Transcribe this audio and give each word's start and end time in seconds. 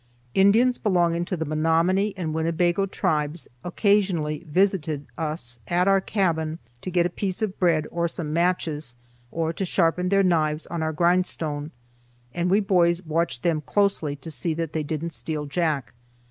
Indians 0.33 0.79
belonging 0.79 1.25
to 1.25 1.37
the 1.37 1.45
Menominee 1.45 2.15
and 2.17 2.33
Winnebago 2.33 2.87
tribes 2.87 3.47
occasionally 3.63 4.43
visited 4.47 5.05
us 5.15 5.59
at 5.67 5.87
our 5.87 6.01
cabin 6.01 6.57
to 6.81 6.89
get 6.89 7.05
a 7.05 7.07
piece 7.11 7.43
of 7.43 7.59
bread 7.59 7.85
or 7.91 8.07
some 8.07 8.33
matches, 8.33 8.95
or 9.29 9.53
to 9.53 9.63
sharpen 9.63 10.09
their 10.09 10.23
knives 10.23 10.65
on 10.65 10.81
our 10.81 10.91
grindstone, 10.91 11.69
and 12.33 12.49
we 12.49 12.59
boys 12.59 13.03
watched 13.05 13.43
them 13.43 13.61
closely 13.61 14.15
to 14.15 14.31
see 14.31 14.55
that 14.55 14.73
they 14.73 14.81
didn't 14.81 15.11
steal 15.11 15.45
Jack. 15.45 15.93